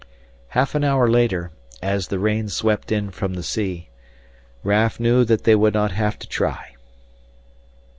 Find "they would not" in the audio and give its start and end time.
5.43-5.91